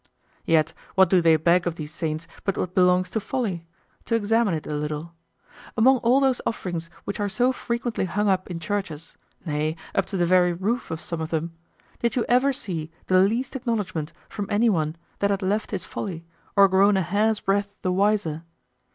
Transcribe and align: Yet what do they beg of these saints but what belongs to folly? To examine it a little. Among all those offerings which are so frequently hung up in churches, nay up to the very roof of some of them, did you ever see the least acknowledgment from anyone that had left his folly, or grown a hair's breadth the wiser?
Yet 0.47 0.73
what 0.95 1.11
do 1.11 1.21
they 1.21 1.35
beg 1.35 1.67
of 1.67 1.75
these 1.75 1.93
saints 1.93 2.25
but 2.43 2.57
what 2.57 2.73
belongs 2.73 3.11
to 3.11 3.19
folly? 3.19 3.67
To 4.05 4.15
examine 4.15 4.55
it 4.55 4.65
a 4.65 4.73
little. 4.73 5.13
Among 5.77 5.97
all 5.97 6.19
those 6.19 6.41
offerings 6.43 6.89
which 7.03 7.19
are 7.19 7.29
so 7.29 7.51
frequently 7.51 8.05
hung 8.05 8.27
up 8.27 8.49
in 8.49 8.59
churches, 8.59 9.15
nay 9.45 9.75
up 9.93 10.07
to 10.07 10.17
the 10.17 10.25
very 10.25 10.53
roof 10.53 10.89
of 10.89 10.99
some 10.99 11.21
of 11.21 11.29
them, 11.29 11.53
did 11.99 12.15
you 12.15 12.25
ever 12.27 12.51
see 12.51 12.89
the 13.05 13.19
least 13.19 13.55
acknowledgment 13.55 14.11
from 14.27 14.47
anyone 14.49 14.95
that 15.19 15.29
had 15.29 15.43
left 15.43 15.69
his 15.69 15.85
folly, 15.85 16.25
or 16.55 16.67
grown 16.67 16.97
a 16.97 17.03
hair's 17.03 17.39
breadth 17.39 17.75
the 17.83 17.91
wiser? 17.91 18.41